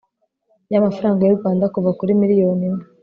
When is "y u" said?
1.25-1.37